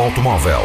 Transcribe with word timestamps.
automóvel. 0.00 0.62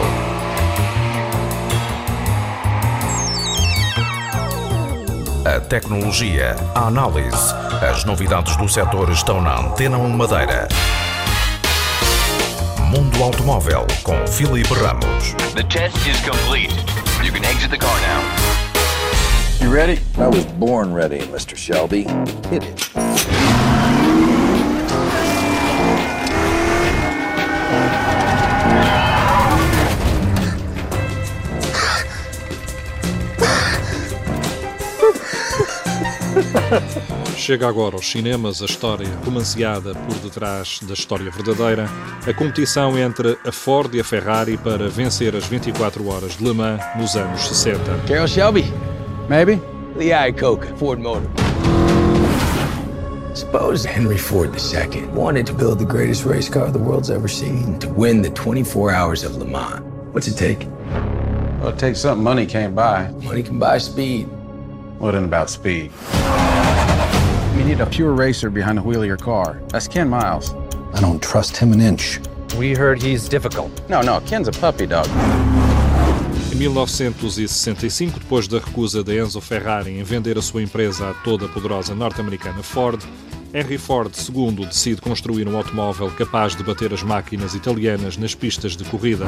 A 5.46 5.60
tecnologia, 5.60 6.56
a 6.74 6.88
análise, 6.88 7.54
as 7.82 8.06
novidades 8.06 8.56
do 8.56 8.70
setor 8.70 9.12
estão 9.12 9.42
na 9.42 9.60
Antena 9.60 9.98
1 9.98 10.10
Madeira. 10.10 10.70
Mundo 12.90 13.22
Automóvel 13.22 13.86
com 14.04 14.26
Filipe 14.26 14.74
Ramos. 14.74 15.34
The 15.54 15.64
test 15.64 15.98
is 16.08 16.20
complete. 16.22 16.74
You 17.22 17.34
can 17.34 17.44
exit 17.44 17.72
the 17.72 17.78
car 17.78 18.00
now. 18.02 18.22
You 19.62 19.70
ready? 19.70 20.00
I 20.18 20.28
was 20.28 20.46
born 20.46 20.94
ready, 20.94 21.20
Mr. 21.28 21.58
Shelby. 21.58 22.06
Hit 22.50 22.64
it. 22.64 22.94
Chega 37.44 37.68
agora 37.68 37.98
aos 37.98 38.10
cinemas 38.10 38.62
a 38.62 38.66
história 38.66 39.06
romanceada 39.26 39.94
por 39.94 40.16
detrás 40.20 40.80
da 40.82 40.94
história 40.94 41.30
verdadeira, 41.30 41.90
a 42.26 42.34
competição 42.34 42.98
entre 42.98 43.38
a 43.46 43.52
Ford 43.52 43.94
e 43.94 44.00
a 44.00 44.04
Ferrari 44.04 44.56
para 44.56 44.88
vencer 44.88 45.36
as 45.36 45.46
24 45.48 46.08
horas 46.08 46.38
de 46.38 46.44
Le 46.46 46.54
Mans 46.54 46.82
nos 46.96 47.18
anos 47.18 47.46
60. 47.46 47.82
Carol 48.08 48.30
Shelby? 48.30 48.64
Maybe? 49.28 49.62
Lee 49.98 50.14
Iacocca, 50.14 50.74
Ford 50.78 51.02
Motor. 51.02 51.30
Suppose 53.34 53.84
Henry 53.84 54.18
Ford 54.18 54.56
II 54.56 55.08
wanted 55.08 55.46
to 55.48 55.54
build 55.54 55.80
the 55.80 55.86
greatest 55.86 56.24
race 56.24 56.48
car 56.48 56.72
the 56.72 56.80
world's 56.80 57.10
ever 57.10 57.28
seen 57.28 57.78
to 57.80 57.90
win 57.90 58.22
the 58.22 58.30
24 58.30 58.94
hours 58.94 59.26
of 59.26 59.36
Le 59.36 59.46
Mans. 59.46 59.82
What's 60.14 60.30
it 60.30 60.38
take? 60.38 60.66
Well, 61.60 61.74
it 61.74 61.78
takes 61.78 62.00
something 62.00 62.24
money 62.24 62.46
can't 62.46 62.74
buy. 62.74 63.12
Money 63.22 63.44
can 63.44 63.60
buy 63.60 63.80
speed. 63.80 64.30
What 64.98 65.14
in 65.14 65.26
about 65.26 65.50
speed? 65.50 65.92
You 67.56 67.64
need 67.64 67.82
a 67.82 67.86
pure 67.86 68.14
racer 68.14 68.50
behind 68.50 68.80
the 68.80 68.82
wheel 68.82 69.02
of 69.02 69.08
your 69.08 69.18
car. 69.18 69.62
That's 69.70 69.88
Ken 69.88 70.10
Miles. 70.10 70.54
I 70.94 71.00
don't 71.00 71.22
trust 71.22 71.56
him 71.56 71.72
an 71.72 71.82
inch. 71.82 72.20
We 72.58 72.74
heard 72.74 73.02
he's 73.02 73.30
difficult. 73.30 73.72
No, 73.90 74.02
no, 74.02 74.22
Ken's 74.22 74.48
a 74.48 74.52
puppy 74.52 74.88
dog. 74.88 75.08
Em 76.52 76.56
1965, 76.56 78.20
depois 78.20 78.48
da 78.48 78.60
recusa 78.60 79.04
de 79.04 79.18
Enzo 79.18 79.40
Ferrari 79.42 80.00
em 80.00 80.04
vender 80.04 80.38
a 80.38 80.42
sua 80.42 80.62
empresa 80.62 81.10
à 81.10 81.14
toda 81.14 81.48
poderosa 81.48 81.96
norte-americana 81.96 82.62
Ford, 82.64 83.02
Henry 83.54 83.78
Ford 83.78 84.12
II 84.12 84.66
decide 84.66 85.00
construir 85.00 85.48
um 85.48 85.56
automóvel 85.56 86.10
capaz 86.12 86.56
de 86.56 86.64
bater 86.64 86.92
as 86.92 87.04
máquinas 87.04 87.54
italianas 87.54 88.18
nas 88.18 88.34
pistas 88.34 88.76
de 88.76 88.84
corrida. 88.84 89.26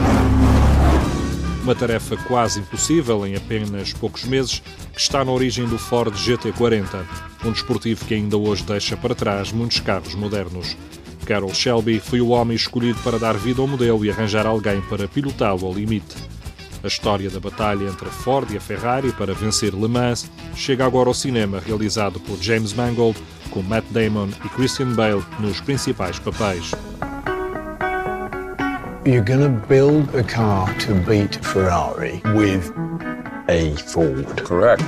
Uma 1.65 1.73
tarefa 1.73 2.15
quase 2.15 2.59
impossível 2.59 3.25
em 3.25 3.35
apenas 3.35 3.91
poucos 3.91 4.23
meses, 4.23 4.61
que 4.93 5.01
está 5.01 5.25
na 5.25 5.31
origem 5.31 5.65
do 5.65 5.79
Ford 5.79 6.13
GT40, 6.13 7.03
um 7.43 7.51
desportivo 7.51 8.05
que 8.05 8.13
ainda 8.13 8.37
hoje 8.37 8.61
deixa 8.61 8.95
para 8.95 9.15
trás 9.15 9.51
muitos 9.51 9.79
carros 9.79 10.13
modernos. 10.13 10.77
Carroll 11.25 11.55
Shelby 11.55 11.99
foi 11.99 12.21
o 12.21 12.27
homem 12.27 12.55
escolhido 12.55 12.99
para 13.03 13.17
dar 13.17 13.35
vida 13.35 13.61
ao 13.61 13.67
modelo 13.67 14.05
e 14.05 14.11
arranjar 14.11 14.45
alguém 14.45 14.79
para 14.81 15.07
pilotá-lo 15.07 15.65
ao 15.65 15.73
limite. 15.73 16.15
A 16.83 16.87
história 16.87 17.31
da 17.31 17.39
batalha 17.39 17.85
entre 17.85 18.09
a 18.09 18.11
Ford 18.11 18.47
e 18.51 18.57
a 18.57 18.61
Ferrari 18.61 19.11
para 19.13 19.33
vencer 19.33 19.73
Le 19.73 19.87
Mans 19.87 20.29
chega 20.55 20.85
agora 20.85 21.09
ao 21.09 21.15
cinema, 21.15 21.59
realizado 21.59 22.19
por 22.19 22.37
James 22.39 22.73
Mangold, 22.73 23.17
com 23.49 23.63
Matt 23.63 23.85
Damon 23.89 24.29
e 24.45 24.49
Christian 24.49 24.93
Bale 24.93 25.25
nos 25.39 25.59
principais 25.61 26.19
papéis. 26.19 26.73
You're 29.05 29.23
going 29.23 29.41
to 29.41 29.67
build 29.67 30.15
a 30.15 30.23
car 30.23 30.67
to 30.79 30.95
beat 30.95 31.35
Ferrari 31.35 32.23
with 32.33 32.71
a 33.47 33.75
Ford. 33.75 34.25
Correct. 34.43 34.81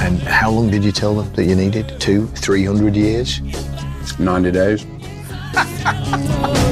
And 0.00 0.18
how 0.22 0.50
long 0.50 0.72
did 0.72 0.82
you 0.82 0.90
tell 0.90 1.14
them 1.14 1.32
that 1.34 1.44
you 1.44 1.54
needed? 1.54 2.00
Two, 2.00 2.26
three 2.26 2.64
hundred 2.64 2.96
years? 2.96 3.40
90 4.18 4.50
days. 4.50 4.84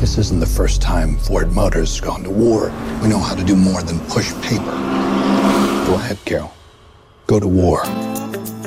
This 0.00 0.18
isn't 0.18 0.40
the 0.40 0.46
first 0.46 0.80
time 0.80 1.18
Ford 1.18 1.52
Motors 1.52 1.90
has 1.90 2.00
gone 2.00 2.22
to 2.22 2.30
war. 2.30 2.70
We 3.02 3.08
know 3.08 3.18
how 3.18 3.34
to 3.34 3.44
do 3.44 3.56
more 3.56 3.82
than 3.82 3.98
push 4.08 4.32
paper. 4.40 4.72
Go 5.86 5.94
ahead, 5.94 6.18
Carol. 6.24 6.52
Go 7.28 7.38
to 7.38 7.46
war. 7.46 7.84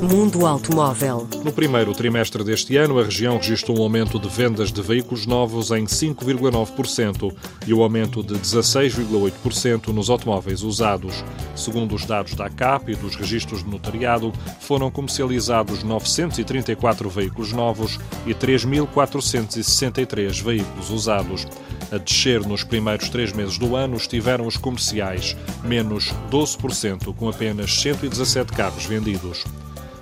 Mundo 0.02 0.46
Automóvel. 0.46 1.28
No 1.44 1.52
primeiro 1.52 1.94
trimestre 1.94 2.42
deste 2.42 2.78
ano, 2.78 3.00
a 3.00 3.04
região 3.04 3.36
registrou 3.38 3.80
um 3.80 3.84
aumento 3.84 4.18
de 4.18 4.30
vendas 4.30 4.72
de 4.72 4.82
veículos 4.82 5.26
novos 5.26 5.72
em 5.72 5.84
5,9% 5.84 7.36
e 7.68 7.74
o 7.74 7.80
um 7.80 7.84
aumento 7.84 8.24
de 8.24 8.36
16,8% 8.36 9.88
nos 9.88 10.10
automóveis 10.10 10.64
usados. 10.64 11.26
Segundo 11.54 11.96
os 11.96 12.06
dados 12.06 12.34
da 12.34 12.46
ACAP 12.46 12.94
e 12.94 12.96
dos 12.96 13.16
registros 13.16 13.62
de 13.62 13.70
notariado, 13.70 14.32
foram 14.62 14.90
comercializados 14.90 15.84
934 15.84 17.10
veículos 17.10 17.52
novos 17.52 18.00
e 18.26 18.34
3.463 18.34 20.42
veículos 20.42 20.92
usados. 20.92 21.46
A 21.92 21.98
descer 21.98 22.46
nos 22.46 22.64
primeiros 22.64 23.10
três 23.10 23.34
meses 23.34 23.58
do 23.58 23.76
ano 23.76 23.98
estiveram 23.98 24.48
os 24.48 24.56
comerciais, 24.56 25.36
menos 25.64 26.14
12%, 26.32 27.14
com 27.16 27.28
apenas 27.28 27.82
117 27.82 28.54
carros 28.54 28.86
vendidos. 28.86 29.44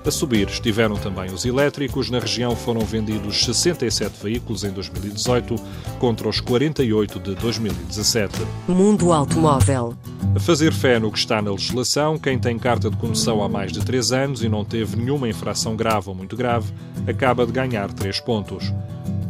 A 0.08 0.12
subir 0.12 0.48
estiveram 0.48 0.96
também 0.96 1.34
os 1.34 1.44
elétricos. 1.44 2.10
Na 2.10 2.18
região 2.18 2.56
foram 2.56 2.80
vendidos 2.80 3.44
67 3.44 4.24
veículos 4.24 4.64
em 4.64 4.72
2018 4.72 5.56
contra 6.00 6.30
os 6.30 6.40
48 6.40 7.20
de 7.20 7.36
2017. 7.36 8.34
Mundo 8.70 9.12
Automóvel. 9.12 9.98
A 10.34 10.40
fazer 10.40 10.72
fé 10.72 10.98
no 10.98 11.12
que 11.12 11.18
está 11.20 11.42
na 11.42 11.52
legislação, 11.52 12.18
quem 12.18 12.40
tem 12.40 12.58
carta 12.58 12.90
de 12.90 12.96
condução 12.96 13.44
há 13.44 13.50
mais 13.50 13.74
de 13.74 13.84
3 13.84 14.14
anos 14.14 14.44
e 14.44 14.48
não 14.48 14.64
teve 14.64 14.96
nenhuma 14.96 15.28
infração 15.28 15.76
grave 15.76 16.08
ou 16.08 16.16
muito 16.16 16.38
grave, 16.38 16.72
acaba 17.06 17.46
de 17.46 17.52
ganhar 17.52 17.92
3 17.92 18.22
pontos. 18.22 18.74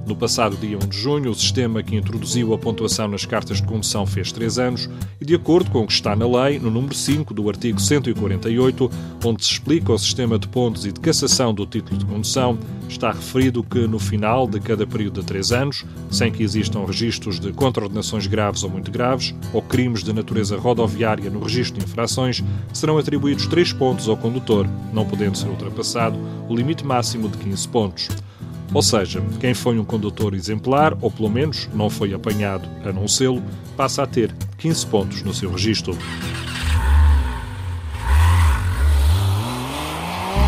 No 0.08 0.16
passado 0.16 0.56
dia 0.56 0.78
1 0.78 0.88
de 0.88 0.98
junho, 0.98 1.32
o 1.32 1.36
sistema 1.36 1.84
que 1.84 1.94
introduziu 1.94 2.54
a 2.54 2.58
pontuação 2.58 3.10
nas 3.10 3.26
cartas 3.26 3.58
de 3.58 3.64
condução 3.64 4.06
fez 4.06 4.32
3 4.32 4.58
anos 4.58 4.90
e, 5.20 5.26
de 5.26 5.36
acordo 5.36 5.70
com 5.70 5.84
o 5.84 5.86
que 5.86 5.92
está 5.92 6.16
na 6.16 6.26
lei, 6.26 6.58
no 6.58 6.72
número 6.72 6.96
5 6.96 7.34
do 7.34 7.50
artigo 7.50 7.78
148, 7.78 8.90
onde 9.26 9.44
se 9.44 9.52
explica 9.52 9.92
o 9.92 10.00
sistema 10.00 10.40
de 10.40 10.48
pontos 10.48 10.86
e 10.86 10.94
de 10.94 11.00
cassação 11.02 11.54
do 11.54 11.66
título 11.66 11.98
de 11.98 12.06
condução, 12.06 12.58
está 12.88 13.12
referido 13.12 13.62
que 13.62 13.80
no 13.80 14.00
final 14.00 14.48
de 14.48 14.62
cada 14.62 14.88
período 14.88 15.20
de 15.20 15.28
3 15.28 15.52
anos, 15.52 15.86
sem 16.10 16.32
que 16.32 16.42
existam 16.42 16.86
registros 16.86 17.38
de 17.38 17.52
contraordenações 17.52 18.28
graves 18.28 18.64
ou 18.64 18.70
muito 18.70 18.90
graves, 18.90 19.36
ou 19.52 19.62
crimes 19.62 20.06
de 20.06 20.14
natureza 20.14 20.58
rodoviária 20.58 21.30
no 21.30 21.44
registro 21.44 21.80
de 21.80 21.86
infrações, 21.86 22.42
serão 22.72 22.98
atribuídos 22.98 23.46
3 23.48 23.74
pontos 23.74 24.08
ao 24.08 24.16
condutor, 24.16 24.66
não 24.94 25.06
podendo 25.06 25.38
ser 25.38 25.50
ultrapassado 25.50 26.18
o 26.48 26.56
limite 26.56 26.86
máximo 26.86 27.28
de 27.28 27.38
15 27.40 27.68
pontos. 27.68 28.08
Ou 28.74 28.82
seja, 28.82 29.24
quem 29.40 29.54
foi 29.54 29.80
um 29.80 29.86
condutor 29.86 30.34
exemplar, 30.34 30.96
ou 31.02 31.10
pelo 31.10 31.30
menos 31.30 31.70
não 31.74 31.90
foi 31.90 32.14
apanhado 32.14 32.68
a 32.86 32.92
não 32.92 33.08
sê-lo, 33.08 33.42
passa 33.76 34.04
a 34.04 34.08
ter 34.08 34.34
15 34.58 34.86
pontos 34.88 35.22
no 35.24 35.34
seu 35.34 35.52
registro. 35.52 35.98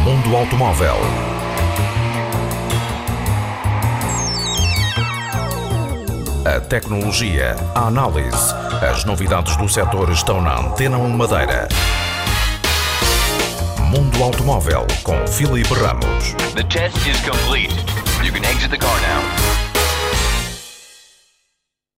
Mundo 0.03 0.35
Automóvel. 0.35 0.96
A 6.46 6.59
tecnologia, 6.59 7.55
a 7.76 7.88
análise, 7.88 8.53
as 8.82 9.05
novidades 9.05 9.55
do 9.58 9.70
setor 9.70 10.09
estão 10.09 10.41
na 10.41 10.59
Antena 10.59 10.97
1 10.97 11.09
Madeira. 11.09 11.67
Mundo 13.91 14.23
Automóvel 14.23 14.88
com 15.03 15.28
Filipe 15.28 15.73
Ramos. 15.73 16.34
The 16.55 16.64
test 16.64 16.97
is 17.08 17.20
complete. 17.22 17.98
You 18.24 18.32
can 18.32 18.44
exit 18.44 18.70
the 18.70 18.78
car 18.78 19.00
now. 19.02 19.69